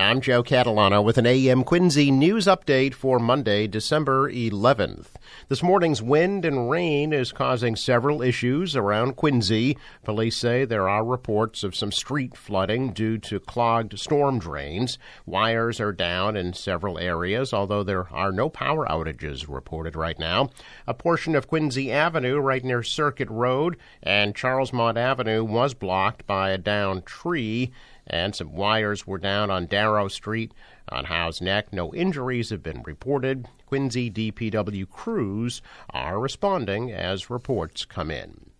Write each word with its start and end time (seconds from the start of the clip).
I'm 0.00 0.22
Joe 0.22 0.42
Catalano 0.42 1.04
with 1.04 1.18
an 1.18 1.26
AM 1.26 1.62
Quincy 1.62 2.10
news 2.10 2.46
update 2.46 2.94
for 2.94 3.18
Monday, 3.18 3.66
December 3.66 4.32
11th. 4.32 5.08
This 5.48 5.62
morning's 5.62 6.00
wind 6.00 6.46
and 6.46 6.70
rain 6.70 7.12
is 7.12 7.32
causing 7.32 7.76
several 7.76 8.22
issues 8.22 8.74
around 8.74 9.16
Quincy. 9.16 9.76
Police 10.02 10.38
say 10.38 10.64
there 10.64 10.88
are 10.88 11.04
reports 11.04 11.62
of 11.62 11.76
some 11.76 11.92
street 11.92 12.34
flooding 12.34 12.94
due 12.94 13.18
to 13.18 13.40
clogged 13.40 13.98
storm 13.98 14.38
drains. 14.38 14.98
Wires 15.26 15.80
are 15.80 15.92
down 15.92 16.34
in 16.34 16.54
several 16.54 16.98
areas, 16.98 17.52
although 17.52 17.82
there 17.82 18.08
are 18.10 18.32
no 18.32 18.48
power 18.48 18.86
outages 18.86 19.46
reported 19.48 19.96
right 19.96 20.18
now. 20.18 20.48
A 20.86 20.94
portion 20.94 21.36
of 21.36 21.46
Quincy 21.46 21.92
Avenue, 21.92 22.38
right 22.38 22.64
near 22.64 22.82
Circuit 22.82 23.28
Road, 23.28 23.76
and 24.02 24.34
Charlemont 24.34 24.96
Avenue 24.96 25.44
was 25.44 25.74
blocked 25.74 26.26
by 26.26 26.50
a 26.50 26.58
downed 26.58 27.04
tree 27.04 27.70
and 28.10 28.34
some 28.34 28.52
wires 28.52 29.06
were 29.06 29.18
down 29.18 29.50
on 29.50 29.66
Darrow 29.66 30.08
Street 30.08 30.52
on 30.88 31.04
Houghs 31.04 31.40
Neck. 31.40 31.72
No 31.72 31.94
injuries 31.94 32.50
have 32.50 32.62
been 32.62 32.82
reported. 32.82 33.48
Quincy 33.66 34.10
DPW 34.10 34.88
crews 34.88 35.62
are 35.90 36.18
responding 36.18 36.90
as 36.90 37.30
reports 37.30 37.84
come 37.84 38.10
in. 38.10 38.50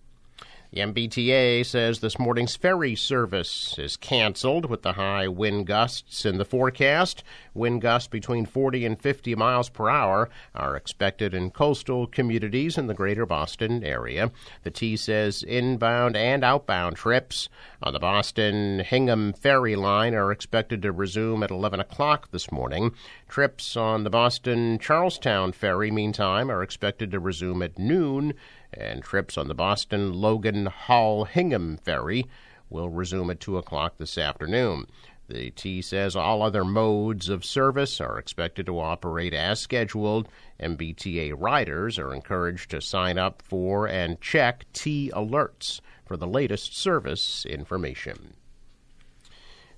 The 0.73 0.83
MBTA 0.83 1.66
says 1.66 1.98
this 1.98 2.16
morning's 2.16 2.55
ferry 2.55 2.95
service 2.95 3.77
is 3.77 3.97
canceled 3.97 4.66
with 4.66 4.83
the 4.83 4.93
high 4.93 5.27
wind 5.27 5.66
gusts 5.66 6.24
in 6.24 6.38
the 6.38 6.45
forecast. 6.45 7.24
Wind 7.55 7.83
gusts 7.83 8.06
between 8.06 8.46
40 8.46 8.87
and 8.87 9.02
50 9.02 9.34
miles 9.34 9.69
per 9.69 9.88
hour 9.91 10.30
are 10.55 10.77
expected 10.77 11.34
in 11.34 11.51
coastal 11.51 12.06
communities 12.06 12.79
in 12.79 12.87
the 12.87 12.95
greater 12.95 13.27
Boston 13.27 13.83
area. 13.83 14.30
The 14.62 14.70
T 14.70 14.96
says 14.96 15.43
inbound 15.43 16.16
and 16.16 16.45
outbound 16.45 16.95
trips 16.95 17.48
on 17.82 17.93
the 17.93 17.98
Boston 17.98 18.79
Hingham 18.79 19.32
Ferry 19.32 19.74
line 19.74 20.15
are 20.15 20.30
expected 20.30 20.82
to 20.82 20.93
resume 20.93 21.43
at 21.43 21.51
11 21.51 21.80
o'clock 21.80 22.30
this 22.30 22.52
morning. 22.52 22.95
Trips 23.29 23.77
on 23.77 24.05
the 24.05 24.10
Boston 24.10 24.79
Charlestown 24.79 25.51
Ferry, 25.51 25.90
meantime, 25.90 26.49
are 26.49 26.62
expected 26.62 27.10
to 27.10 27.18
resume 27.18 27.60
at 27.60 27.77
noon 27.77 28.34
and 28.73 29.02
trips 29.02 29.37
on 29.37 29.49
the 29.49 29.54
Boston 29.54 30.13
Logan 30.13 30.66
Hull 30.66 31.24
Hingham 31.24 31.76
ferry 31.79 32.26
will 32.68 32.88
resume 32.88 33.30
at 33.30 33.40
2 33.40 33.59
o'clock 33.59 33.99
this 33.99 34.16
afternoon. 34.16 34.87
The 35.29 35.51
T 35.51 35.80
says 35.80 36.16
all 36.16 36.43
other 36.43 36.65
modes 36.65 37.29
of 37.29 37.45
service 37.45 38.01
are 38.01 38.18
expected 38.18 38.66
to 38.66 38.80
operate 38.80 39.32
as 39.32 39.60
scheduled. 39.60 40.29
MBTA 40.60 41.35
riders 41.37 42.01
are 42.01 42.12
encouraged 42.12 42.71
to 42.73 42.80
sign 42.80 43.16
up 43.16 43.40
for 43.43 43.87
and 43.87 44.21
check 44.21 44.66
T 44.73 45.10
alerts 45.15 45.80
for 46.05 46.16
the 46.16 46.27
latest 46.27 46.77
service 46.77 47.46
information. 47.46 48.34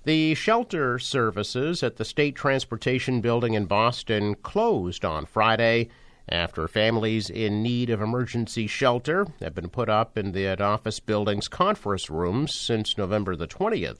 The 0.05 0.33
shelter 0.33 0.97
services 0.97 1.83
at 1.83 1.97
the 1.97 2.03
State 2.03 2.35
Transportation 2.35 3.21
Building 3.21 3.53
in 3.53 3.65
Boston 3.65 4.33
closed 4.35 5.05
on 5.05 5.27
Friday 5.27 5.89
after 6.29 6.67
families 6.67 7.29
in 7.29 7.61
need 7.61 7.89
of 7.89 8.01
emergency 8.01 8.65
shelter 8.67 9.27
have 9.41 9.53
been 9.53 9.69
put 9.69 9.89
up 9.89 10.17
in 10.17 10.31
the 10.31 10.61
office 10.61 10.99
building's 10.99 11.47
conference 11.47 12.09
rooms 12.09 12.55
since 12.55 12.97
November 12.97 13.35
the 13.35 13.47
20th. 13.47 13.99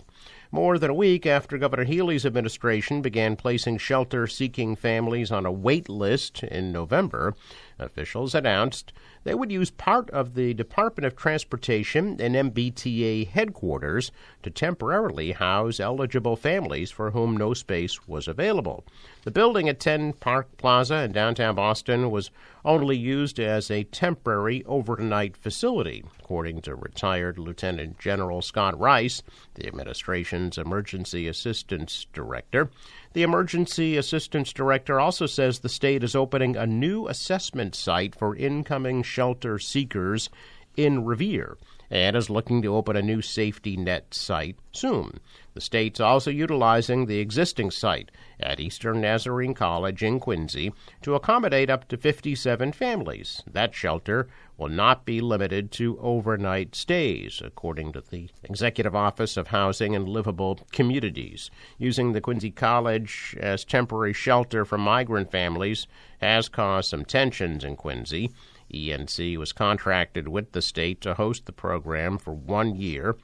More 0.52 0.78
than 0.78 0.92
a 0.92 0.94
week 0.94 1.26
after 1.26 1.58
Governor 1.58 1.84
Healey's 1.84 2.26
administration 2.26 3.02
began 3.02 3.36
placing 3.36 3.80
shelter 3.80 4.28
seeking 4.28 4.76
families 4.76 5.32
on 5.32 5.46
a 5.46 5.52
wait 5.52 5.90
list 5.90 6.44
in 6.44 6.72
November, 6.72 7.34
officials 7.80 8.36
announced 8.36 8.94
they 9.24 9.34
would 9.34 9.52
use 9.52 9.72
part 9.72 10.10
of 10.12 10.34
the 10.34 10.54
Department 10.54 11.06
of 11.06 11.16
Transportation 11.16 12.20
and 12.20 12.36
MBTA 12.36 13.28
headquarters 13.28 14.12
to 14.44 14.50
temporarily 14.50 15.32
house 15.32 15.80
eligible 15.80 16.36
families 16.36 16.92
for 16.92 17.12
whom 17.12 17.38
no 17.38 17.54
space 17.54 18.08
was 18.08 18.28
available. 18.28 18.84
The 19.24 19.32
building 19.32 19.70
at 19.70 19.80
10 19.80 20.14
Park 20.14 20.58
Plaza 20.58 21.04
in 21.04 21.14
downtown 21.14 21.56
Boston 21.56 22.12
was 22.12 22.32
only 22.66 22.98
used 22.98 23.40
as 23.40 23.70
a 23.70 23.84
temporary 23.86 24.64
overnight 24.66 25.36
facility, 25.38 26.04
according 26.20 26.62
to 26.62 26.76
retired 26.76 27.38
Lieutenant 27.38 28.00
General 28.00 28.42
Scott 28.42 28.78
Rice, 28.80 29.22
the 29.56 29.68
administration's 29.68 30.58
Emergency 30.58 31.28
Assistance 31.28 32.08
Director. 32.14 32.70
The 33.14 33.22
Emergency 33.22 33.96
Assistance 33.96 34.52
Director 34.52 35.00
also 35.00 35.28
says 35.28 35.60
the 35.60 35.70
state 35.70 36.04
is 36.04 36.16
opening 36.16 36.58
a 36.58 36.66
new 36.66 37.08
assessment 37.08 37.76
site 37.76 38.16
for 38.16 38.36
incoming 38.36 39.04
shelter 39.04 39.60
seekers 39.60 40.32
in 40.76 41.06
Revere 41.06 41.58
and 41.94 42.16
is 42.16 42.28
looking 42.28 42.60
to 42.64 42.76
open 42.76 42.96
a 42.96 43.04
new 43.04 43.22
safety 43.22 43.78
net 43.78 44.16
site 44.16 44.58
soon. 44.72 45.20
The 45.54 45.62
state's 45.62 46.00
also 46.00 46.32
utilizing 46.32 47.06
the 47.06 47.20
existing 47.20 47.70
site 47.70 48.10
at 48.40 48.60
Eastern 48.60 49.02
Nazarene 49.02 49.54
College 49.54 50.02
in 50.02 50.20
Quincy 50.20 50.74
to 51.04 51.14
accommodate 51.14 51.70
up 51.70 51.88
to 51.90 51.98
57 51.98 52.72
families. 52.72 53.44
That 53.46 53.76
shelter 53.76 54.28
will 54.58 54.70
not 54.70 55.06
be 55.06 55.22
limited 55.22 55.72
to 55.74 56.00
overnight 56.00 56.74
stays, 56.74 57.44
according 57.46 57.92
to 57.94 58.02
the 58.02 58.28
Executive 58.44 58.96
Office 58.96 59.38
of 59.38 59.50
Housing 59.50 59.96
and 59.96 60.10
Livable 60.10 60.62
Communities. 60.72 61.52
Using 61.78 62.14
the 62.14 62.22
Quincy 62.22 62.50
College 62.50 63.38
as 63.40 63.64
temporary 63.64 64.14
shelter 64.14 64.66
for 64.66 64.80
migrant 64.80 65.30
families 65.30 65.86
has 66.20 66.50
caused 66.50 66.90
some 66.90 67.06
tensions 67.06 67.64
in 67.64 67.76
Quincy. 67.76 68.32
ENC 68.74 69.38
was 69.38 69.54
contracted 69.54 70.28
with 70.28 70.52
the 70.52 70.62
state 70.62 71.00
to 71.02 71.14
host 71.14 71.46
the 71.46 71.52
program 71.52 72.18
for 72.18 72.34
one 72.34 72.76
year, 72.76 73.16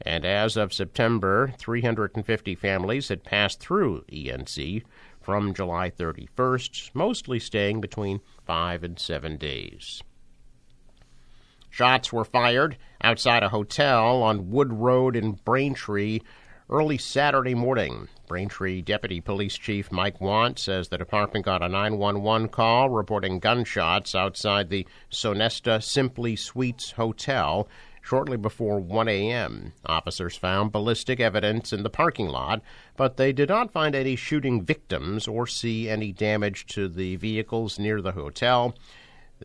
and 0.00 0.24
as 0.24 0.56
of 0.56 0.72
September, 0.72 1.52
350 1.58 2.54
families 2.54 3.08
had 3.08 3.24
passed 3.24 3.60
through 3.60 4.04
ENC 4.10 4.82
from 5.20 5.54
July 5.54 5.90
31st, 5.90 6.90
mostly 6.94 7.38
staying 7.38 7.80
between 7.80 8.20
five 8.44 8.82
and 8.82 8.98
seven 8.98 9.36
days. 9.36 10.02
Shots 11.70 12.12
were 12.12 12.24
fired 12.24 12.76
outside 13.02 13.42
a 13.42 13.48
hotel 13.48 14.22
on 14.22 14.50
Wood 14.50 14.72
Road 14.72 15.16
in 15.16 15.32
Braintree 15.32 16.20
early 16.70 16.96
Saturday 16.96 17.54
morning. 17.54 18.08
Braintree 18.26 18.80
Deputy 18.80 19.20
Police 19.20 19.56
Chief 19.56 19.92
Mike 19.92 20.20
Want 20.20 20.58
says 20.58 20.88
the 20.88 20.98
department 20.98 21.44
got 21.44 21.62
a 21.62 21.68
911 21.68 22.48
call 22.48 22.88
reporting 22.88 23.38
gunshots 23.38 24.14
outside 24.14 24.70
the 24.70 24.86
Sonesta 25.10 25.82
Simply 25.82 26.36
Suites 26.36 26.92
Hotel 26.92 27.68
shortly 28.00 28.36
before 28.36 28.80
1 28.80 29.08
a.m. 29.08 29.72
Officers 29.86 30.36
found 30.36 30.72
ballistic 30.72 31.20
evidence 31.20 31.72
in 31.72 31.82
the 31.82 31.90
parking 31.90 32.28
lot, 32.28 32.62
but 32.96 33.16
they 33.16 33.32
did 33.32 33.48
not 33.48 33.72
find 33.72 33.94
any 33.94 34.16
shooting 34.16 34.62
victims 34.62 35.26
or 35.26 35.46
see 35.46 35.88
any 35.88 36.12
damage 36.12 36.66
to 36.66 36.88
the 36.88 37.16
vehicles 37.16 37.78
near 37.78 38.00
the 38.00 38.12
hotel. 38.12 38.74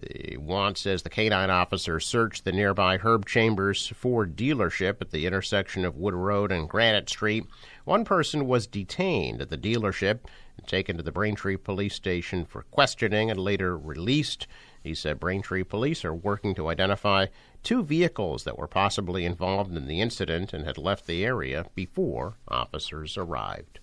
Uh, 0.01 0.07
the 0.07 0.37
Want 0.37 0.77
says 0.77 1.03
the 1.03 1.09
canine 1.09 1.49
officer 1.49 1.99
searched 1.99 2.45
the 2.45 2.51
nearby 2.51 2.97
Herb 2.97 3.25
Chambers 3.25 3.87
Ford 3.87 4.35
dealership 4.35 5.01
at 5.01 5.11
the 5.11 5.25
intersection 5.25 5.85
of 5.85 5.97
Wood 5.97 6.13
Road 6.13 6.51
and 6.51 6.69
Granite 6.69 7.09
Street. 7.09 7.45
One 7.85 8.05
person 8.05 8.47
was 8.47 8.67
detained 8.67 9.41
at 9.41 9.49
the 9.49 9.57
dealership 9.57 10.19
and 10.57 10.67
taken 10.67 10.97
to 10.97 11.03
the 11.03 11.11
Braintree 11.11 11.57
police 11.57 11.95
station 11.95 12.45
for 12.45 12.63
questioning 12.63 13.29
and 13.29 13.39
later 13.39 13.77
released. 13.77 14.47
He 14.83 14.95
said 14.95 15.19
Braintree 15.19 15.63
police 15.63 16.05
are 16.05 16.13
working 16.13 16.55
to 16.55 16.69
identify 16.69 17.27
two 17.63 17.83
vehicles 17.83 18.43
that 18.45 18.57
were 18.57 18.67
possibly 18.67 19.25
involved 19.25 19.75
in 19.75 19.87
the 19.87 20.01
incident 20.01 20.53
and 20.53 20.65
had 20.65 20.77
left 20.77 21.07
the 21.07 21.25
area 21.25 21.65
before 21.75 22.37
officers 22.47 23.17
arrived. 23.17 23.79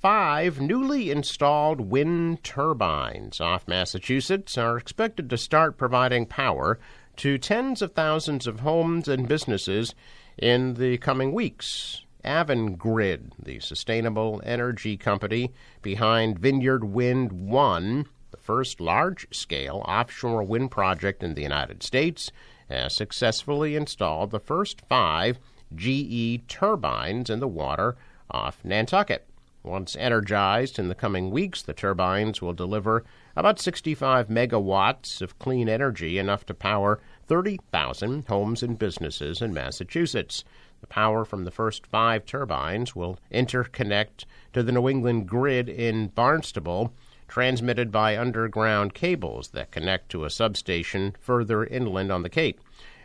Five 0.00 0.62
newly 0.62 1.10
installed 1.10 1.78
wind 1.82 2.42
turbines 2.42 3.38
off 3.38 3.68
Massachusetts 3.68 4.56
are 4.56 4.78
expected 4.78 5.28
to 5.28 5.36
start 5.36 5.76
providing 5.76 6.24
power 6.24 6.78
to 7.16 7.36
tens 7.36 7.82
of 7.82 7.92
thousands 7.92 8.46
of 8.46 8.60
homes 8.60 9.08
and 9.08 9.28
businesses 9.28 9.94
in 10.38 10.72
the 10.72 10.96
coming 10.96 11.34
weeks. 11.34 12.06
Avangrid, 12.24 13.32
the 13.38 13.60
sustainable 13.60 14.40
energy 14.42 14.96
company 14.96 15.52
behind 15.82 16.38
Vineyard 16.38 16.82
Wind 16.82 17.30
1, 17.30 18.06
the 18.30 18.38
first 18.38 18.80
large 18.80 19.26
scale 19.30 19.84
offshore 19.86 20.42
wind 20.42 20.70
project 20.70 21.22
in 21.22 21.34
the 21.34 21.42
United 21.42 21.82
States, 21.82 22.32
has 22.70 22.96
successfully 22.96 23.76
installed 23.76 24.30
the 24.30 24.40
first 24.40 24.80
five 24.88 25.38
GE 25.74 26.48
turbines 26.48 27.28
in 27.28 27.40
the 27.40 27.46
water 27.46 27.98
off 28.30 28.64
Nantucket. 28.64 29.29
Once 29.62 29.94
energized 29.96 30.78
in 30.78 30.88
the 30.88 30.94
coming 30.94 31.30
weeks, 31.30 31.60
the 31.60 31.74
turbines 31.74 32.40
will 32.40 32.54
deliver 32.54 33.04
about 33.36 33.60
65 33.60 34.28
megawatts 34.28 35.20
of 35.20 35.38
clean 35.38 35.68
energy, 35.68 36.16
enough 36.16 36.46
to 36.46 36.54
power 36.54 36.98
30,000 37.26 38.26
homes 38.26 38.62
and 38.62 38.78
businesses 38.78 39.42
in 39.42 39.52
Massachusetts. 39.52 40.44
The 40.80 40.86
power 40.86 41.26
from 41.26 41.44
the 41.44 41.50
first 41.50 41.86
five 41.86 42.24
turbines 42.24 42.96
will 42.96 43.18
interconnect 43.30 44.24
to 44.54 44.62
the 44.62 44.72
New 44.72 44.88
England 44.88 45.28
grid 45.28 45.68
in 45.68 46.08
Barnstable, 46.08 46.94
transmitted 47.28 47.92
by 47.92 48.16
underground 48.16 48.94
cables 48.94 49.48
that 49.50 49.70
connect 49.70 50.08
to 50.08 50.24
a 50.24 50.30
substation 50.30 51.14
further 51.20 51.64
inland 51.64 52.10
on 52.10 52.22
the 52.22 52.30
Cape. 52.30 52.60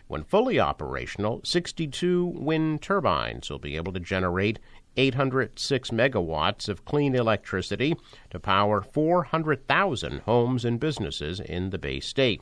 When 0.07 0.23
fully 0.23 0.59
operational, 0.59 1.41
62 1.43 2.25
wind 2.25 2.83
turbines 2.83 3.49
will 3.49 3.57
be 3.57 3.75
able 3.75 3.91
to 3.93 3.99
generate 3.99 4.59
806 4.97 5.89
megawatts 5.89 6.69
of 6.69 6.85
clean 6.85 7.15
electricity 7.15 7.95
to 8.29 8.39
power 8.39 8.83
400,000 8.83 10.19
homes 10.19 10.63
and 10.63 10.79
businesses 10.79 11.39
in 11.39 11.71
the 11.71 11.79
Bay 11.79 11.99
State. 11.99 12.41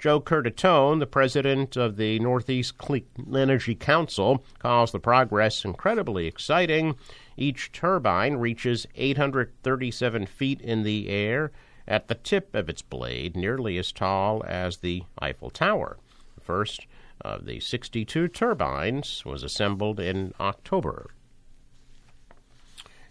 Joe 0.00 0.20
Curtatone, 0.20 0.98
the 0.98 1.06
president 1.06 1.76
of 1.76 1.96
the 1.96 2.18
Northeast 2.18 2.78
Clean 2.78 3.06
Energy 3.32 3.76
Council, 3.76 4.44
calls 4.58 4.90
the 4.90 4.98
progress 4.98 5.64
incredibly 5.64 6.26
exciting. 6.26 6.96
Each 7.36 7.70
turbine 7.70 8.38
reaches 8.38 8.88
837 8.96 10.26
feet 10.26 10.60
in 10.60 10.82
the 10.82 11.08
air 11.08 11.52
at 11.86 12.08
the 12.08 12.16
tip 12.16 12.56
of 12.56 12.68
its 12.68 12.82
blade, 12.82 13.36
nearly 13.36 13.78
as 13.78 13.92
tall 13.92 14.42
as 14.48 14.78
the 14.78 15.04
Eiffel 15.22 15.50
Tower. 15.50 15.96
First 16.40 16.88
of 17.20 17.46
the 17.46 17.60
62 17.60 18.28
turbines 18.28 19.24
was 19.24 19.42
assembled 19.42 20.00
in 20.00 20.32
October. 20.40 21.10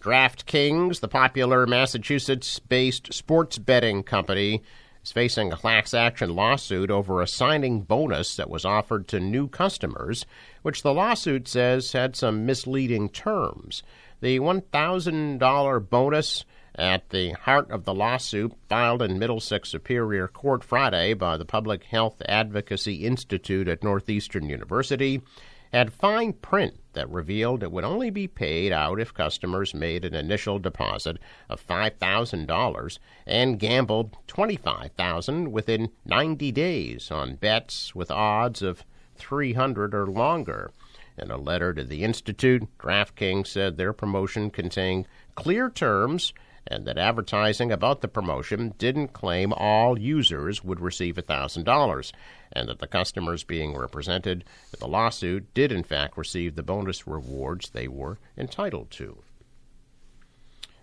DraftKings, 0.02 1.00
the 1.00 1.08
popular 1.08 1.66
Massachusetts 1.66 2.60
based 2.60 3.14
sports 3.14 3.58
betting 3.58 4.04
company, 4.04 4.62
is 5.04 5.12
facing 5.12 5.52
a 5.52 5.58
class 5.58 5.94
action 5.94 6.36
lawsuit 6.36 6.92
over 6.92 7.22
a 7.22 7.28
signing 7.28 7.82
bonus 7.82 8.36
that 8.36 8.50
was 8.50 8.66
offered 8.66 9.08
to 9.08 9.20
new 9.20 9.48
customers, 9.48 10.26
which 10.62 10.84
the 10.84 10.94
lawsuit 10.94 11.48
says 11.48 11.94
had 11.94 12.16
some 12.16 12.46
misleading 12.46 13.10
terms. 13.10 13.84
The 14.22 14.40
$1,000 14.40 15.90
bonus 15.90 16.46
at 16.76 17.10
the 17.10 17.32
heart 17.32 17.70
of 17.70 17.86
the 17.86 17.94
lawsuit 17.94 18.54
filed 18.68 19.02
in 19.02 19.20
Middlesex 19.20 19.70
Superior 19.70 20.28
Court 20.28 20.64
Friday 20.64 21.14
by 21.14 21.38
the 21.38 21.46
Public 21.46 21.84
Health 21.84 22.22
Advocacy 22.28 23.06
Institute 23.06 23.68
at 23.68 23.84
Northeastern 23.84 24.50
University 24.50 25.22
had 25.72 25.92
fine 25.92 26.34
print 26.34 26.80
that 26.94 27.10
revealed 27.10 27.64
it 27.64 27.72
would 27.72 27.84
only 27.84 28.12
be 28.12 28.28
paid 28.28 28.72
out 28.72 29.00
if 29.00 29.14
customers 29.14 29.74
made 29.74 30.06
an 30.06 30.14
initial 30.14 30.60
deposit 30.60 31.18
of 31.50 31.66
$5,000 31.66 33.00
and 33.26 33.60
gambled 33.60 34.16
25,000 34.28 35.52
within 35.52 35.90
90 36.06 36.52
days 36.52 37.10
on 37.10 37.36
bets 37.36 37.96
with 37.96 38.12
odds 38.12 38.62
of 38.62 38.84
300 39.16 39.96
or 39.96 40.06
longer. 40.06 40.72
In 41.18 41.32
a 41.32 41.38
letter 41.38 41.74
to 41.74 41.84
the 41.84 42.04
Institute, 42.04 42.68
DraftKings 42.80 43.48
said 43.48 43.78
their 43.78 43.94
promotion 43.94 44.50
contained 44.50 45.08
clear 45.36 45.70
terms 45.70 46.34
and 46.68 46.86
that 46.86 46.98
advertising 46.98 47.72
about 47.72 48.02
the 48.02 48.08
promotion 48.08 48.74
didn't 48.78 49.14
claim 49.14 49.54
all 49.54 50.00
users 50.00 50.64
would 50.64 50.80
receive 50.80 51.16
$1,000, 51.16 52.12
and 52.52 52.70
that 52.70 52.80
the 52.80 52.88
customers 52.88 53.44
being 53.44 53.76
represented 53.76 54.44
in 54.74 54.80
the 54.80 54.88
lawsuit 54.88 55.54
did 55.54 55.72
in 55.72 55.84
fact 55.84 56.18
receive 56.18 56.56
the 56.56 56.64
bonus 56.64 57.08
rewards 57.08 57.70
they 57.70 57.88
were 57.88 58.20
entitled 58.38 58.90
to. 58.92 59.18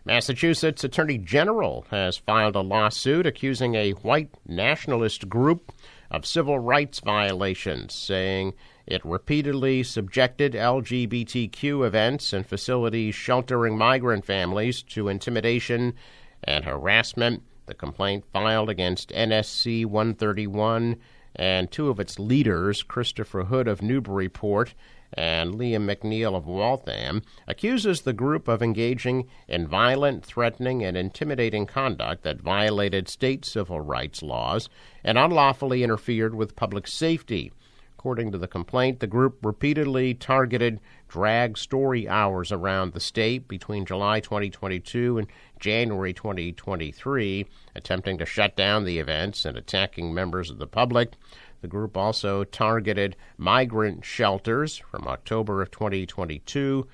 Massachusetts 0.05 0.83
Attorney 0.83 1.19
General 1.19 1.85
has 1.91 2.17
filed 2.17 2.57
a 2.57 2.61
lawsuit 2.61 3.27
accusing 3.27 3.75
a 3.75 3.93
white 3.93 4.31
nationalist 4.47 5.29
group 5.29 5.73
of 6.11 6.27
civil 6.27 6.59
rights 6.59 7.01
violations, 7.01 7.95
saying 7.95 8.55
it 8.91 9.05
repeatedly 9.05 9.85
subjected 9.85 10.53
LGBTQ 10.53 11.87
events 11.87 12.33
and 12.33 12.45
facilities 12.45 13.15
sheltering 13.15 13.79
migrant 13.79 14.25
families 14.25 14.83
to 14.83 15.07
intimidation 15.07 15.95
and 16.43 16.65
harassment. 16.65 17.45
The 17.67 17.75
complaint 17.75 18.25
filed 18.33 18.69
against 18.69 19.11
NSC 19.11 19.87
131 19.87 20.97
and 21.37 21.71
two 21.71 21.89
of 21.89 22.01
its 22.01 22.19
leaders, 22.19 22.83
Christopher 22.83 23.45
Hood 23.45 23.69
of 23.69 23.81
Newburyport 23.81 24.75
and 25.13 25.55
Liam 25.55 25.87
McNeil 25.87 26.35
of 26.35 26.49
Waltham, 26.49 27.23
accuses 27.47 28.01
the 28.01 28.13
group 28.13 28.49
of 28.49 28.61
engaging 28.61 29.29
in 29.47 29.69
violent, 29.69 30.25
threatening, 30.25 30.85
and 30.85 30.97
intimidating 30.97 31.65
conduct 31.65 32.25
that 32.25 32.41
violated 32.41 33.09
state 33.09 33.45
civil 33.45 33.81
rights 33.81 34.21
laws 34.21 34.69
and 35.05 35.17
unlawfully 35.17 35.85
interfered 35.85 36.35
with 36.35 36.57
public 36.57 36.89
safety. 36.89 37.53
According 38.01 38.33
to 38.33 38.39
the 38.39 38.49
complaint, 38.49 39.01
the 39.01 39.07
group 39.07 39.45
repeatedly 39.45 40.15
targeted 40.15 40.81
drag 41.07 41.59
story 41.59 42.09
hours 42.09 42.51
around 42.51 42.95
the 42.95 42.99
state 42.99 43.47
between 43.47 43.85
July 43.85 44.21
2022 44.21 45.19
and 45.19 45.27
January 45.59 46.15
2023, 46.15 47.47
attempting 47.75 48.17
to 48.17 48.25
shut 48.25 48.57
down 48.57 48.87
the 48.87 48.99
events 48.99 49.45
and 49.45 49.59
attacking 49.59 50.15
members 50.15 50.49
of 50.49 50.57
the 50.57 50.67
public. 50.67 51.13
The 51.61 51.69
group 51.69 51.95
also 51.95 52.43
targeted 52.43 53.17
migrant 53.37 54.03
shelters 54.03 54.79
from 54.79 55.07
October 55.07 55.61
of 55.61 55.71
2022 55.71 56.89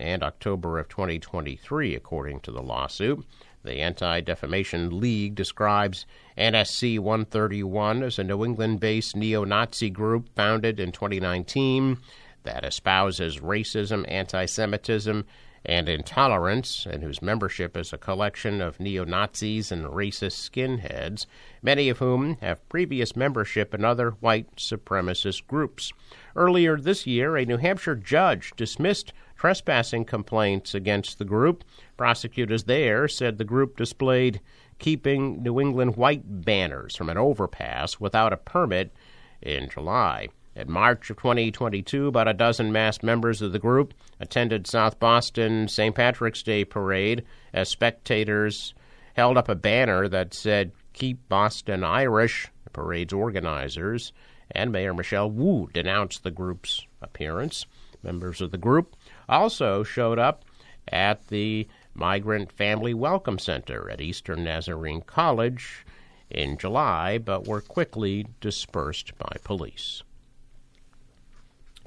and 0.00 0.24
October 0.24 0.80
of 0.80 0.88
2023, 0.88 1.94
according 1.94 2.40
to 2.40 2.50
the 2.50 2.60
lawsuit. 2.60 3.24
The 3.64 3.80
Anti 3.80 4.20
Defamation 4.20 5.00
League 5.00 5.34
describes 5.34 6.04
NSC 6.36 6.98
131 6.98 8.02
as 8.02 8.18
a 8.18 8.24
New 8.24 8.44
England 8.44 8.78
based 8.78 9.16
neo 9.16 9.44
Nazi 9.44 9.88
group 9.88 10.28
founded 10.36 10.78
in 10.78 10.92
2019 10.92 11.98
that 12.42 12.62
espouses 12.62 13.38
racism, 13.38 14.04
anti 14.06 14.44
Semitism, 14.44 15.24
and 15.64 15.88
intolerance, 15.88 16.84
and 16.84 17.02
whose 17.02 17.22
membership 17.22 17.74
is 17.74 17.92
a 17.92 17.98
collection 17.98 18.60
of 18.60 18.78
neo 18.78 19.04
Nazis 19.04 19.72
and 19.72 19.86
racist 19.86 20.46
skinheads, 20.50 21.24
many 21.62 21.88
of 21.88 21.98
whom 21.98 22.36
have 22.42 22.68
previous 22.68 23.16
membership 23.16 23.72
in 23.72 23.82
other 23.82 24.10
white 24.20 24.56
supremacist 24.56 25.46
groups. 25.46 25.90
Earlier 26.36 26.76
this 26.76 27.06
year, 27.06 27.36
a 27.36 27.46
New 27.46 27.58
Hampshire 27.58 27.94
judge 27.94 28.52
dismissed 28.56 29.12
trespassing 29.36 30.04
complaints 30.04 30.74
against 30.74 31.18
the 31.18 31.24
group. 31.24 31.64
Prosecutors 31.96 32.64
there 32.64 33.06
said 33.06 33.38
the 33.38 33.44
group 33.44 33.76
displayed 33.76 34.40
keeping 34.78 35.42
New 35.42 35.60
England 35.60 35.96
white 35.96 36.22
banners 36.44 36.96
from 36.96 37.08
an 37.08 37.18
overpass 37.18 38.00
without 38.00 38.32
a 38.32 38.36
permit 38.36 38.92
in 39.40 39.68
July. 39.68 40.28
In 40.56 40.70
March 40.70 41.10
of 41.10 41.16
2022, 41.16 42.06
about 42.06 42.28
a 42.28 42.32
dozen 42.32 42.72
masked 42.72 43.02
members 43.04 43.42
of 43.42 43.52
the 43.52 43.58
group 43.58 43.92
attended 44.20 44.66
South 44.66 44.98
Boston 45.00 45.68
St. 45.68 45.94
Patrick's 45.94 46.42
Day 46.42 46.64
parade 46.64 47.24
as 47.52 47.68
spectators 47.68 48.74
held 49.14 49.36
up 49.36 49.48
a 49.48 49.54
banner 49.54 50.08
that 50.08 50.34
said, 50.34 50.72
Keep 50.92 51.28
Boston 51.28 51.82
Irish. 51.82 52.48
The 52.64 52.70
parade's 52.70 53.12
organizers 53.12 54.12
and 54.54 54.70
Mayor 54.70 54.94
Michelle 54.94 55.30
Wu 55.30 55.68
denounced 55.72 56.22
the 56.22 56.30
group's 56.30 56.86
appearance. 57.02 57.66
Members 58.02 58.40
of 58.40 58.50
the 58.50 58.58
group 58.58 58.94
also 59.28 59.82
showed 59.82 60.18
up 60.18 60.44
at 60.88 61.28
the 61.28 61.66
Migrant 61.94 62.52
Family 62.52 62.94
Welcome 62.94 63.38
Center 63.38 63.90
at 63.90 64.00
Eastern 64.00 64.44
Nazarene 64.44 65.00
College 65.00 65.86
in 66.30 66.58
July, 66.58 67.18
but 67.18 67.46
were 67.46 67.60
quickly 67.60 68.26
dispersed 68.40 69.16
by 69.18 69.36
police. 69.44 70.02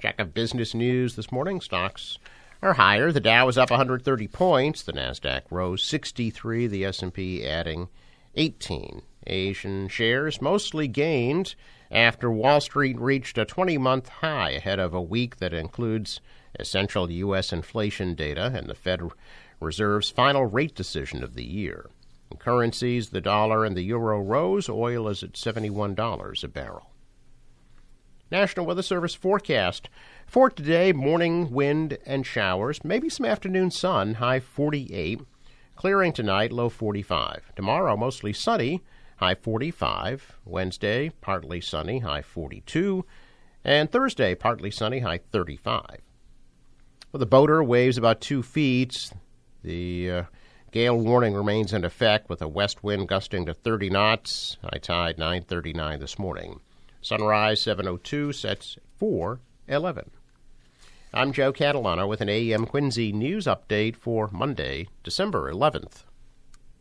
Check 0.02 0.20
of 0.20 0.34
business 0.34 0.74
news 0.74 1.16
this 1.16 1.32
morning. 1.32 1.60
Stocks 1.60 2.18
are 2.62 2.74
higher. 2.74 3.12
The 3.12 3.20
Dow 3.20 3.48
is 3.48 3.58
up 3.58 3.70
130 3.70 4.28
points. 4.28 4.84
The 4.84 4.94
Nasdaq 4.94 5.44
rose 5.50 5.84
63. 5.84 6.68
The 6.68 6.86
S&P 6.86 7.46
adding 7.46 7.90
18. 8.36 9.02
Asian 9.28 9.88
shares 9.88 10.42
mostly 10.42 10.88
gained 10.88 11.56
after 11.92 12.32
Wall 12.32 12.60
Street 12.60 13.00
reached 13.00 13.38
a 13.38 13.46
20-month 13.46 14.10
high 14.10 14.52
ahead 14.52 14.80
of 14.80 14.94
a 14.94 15.02
week 15.02 15.38
that 15.38 15.54
includes 15.54 16.20
essential 16.60 17.10
U.S. 17.12 17.54
inflation 17.54 18.16
data 18.16 18.52
and 18.54 18.68
the 18.68 18.76
Fed 18.76 19.02
Reserve's 19.60 20.10
final 20.10 20.46
rate 20.46 20.76
decision 20.76 21.24
of 21.24 21.36
the 21.36 21.46
year. 21.46 21.90
In 22.32 22.38
currencies, 22.38 23.10
the 23.10 23.22
dollar 23.22 23.64
and 23.64 23.76
the 23.76 23.84
euro 23.84 24.20
rose. 24.20 24.70
Oil 24.70 25.08
is 25.08 25.24
at 25.24 25.34
$71 25.34 26.44
a 26.44 26.48
barrel. 26.48 26.92
National 28.30 28.66
Weather 28.66 28.82
Service 28.82 29.16
forecast. 29.16 29.90
For 30.26 30.50
today, 30.50 30.92
morning 30.92 31.52
wind 31.52 31.98
and 32.06 32.26
showers, 32.26 32.84
maybe 32.84 33.08
some 33.08 33.26
afternoon 33.26 33.72
sun, 33.72 34.16
high 34.16 34.42
48. 34.42 35.22
Clearing 35.76 36.12
tonight, 36.12 36.52
low 36.52 36.68
45. 36.68 37.54
Tomorrow, 37.56 37.96
mostly 37.96 38.34
sunny, 38.34 38.84
high 39.18 39.36
45. 39.36 40.38
Wednesday, 40.46 41.12
partly 41.22 41.62
sunny, 41.62 42.00
high 42.00 42.22
42. 42.22 43.06
And 43.64 43.92
Thursday, 43.92 44.34
partly 44.34 44.72
sunny, 44.72 45.00
high 45.00 45.20
35. 45.32 46.02
Well, 47.12 47.20
the 47.20 47.26
boater 47.26 47.64
waves 47.64 47.98
about 47.98 48.22
two 48.22 48.42
feet. 48.44 49.12
The 49.64 50.12
uh, 50.12 50.24
gale 50.72 50.98
warning 50.98 51.34
remains 51.34 51.74
in 51.74 51.84
effect 51.84 52.30
with 52.30 52.42
a 52.42 52.48
west 52.48 52.84
wind 52.84 53.08
gusting 53.08 53.46
to 53.46 53.54
30 53.54 53.90
knots. 53.90 54.58
High 54.64 54.80
tide 54.80 55.18
9:39 55.18 56.00
this 56.00 56.20
morning. 56.20 56.60
Sunrise 57.02 57.62
7:02 57.62 58.34
sets 58.34 58.78
4:11. 59.00 60.10
I'm 61.14 61.32
Joe 61.32 61.54
Catalano 61.54 62.08
with 62.08 62.22
an 62.22 62.30
AM 62.30 62.66
Quincy 62.66 63.14
news 63.14 63.46
update 63.46 63.96
for 63.96 64.30
Monday, 64.32 64.88
December 65.04 65.52
11th. 65.52 66.04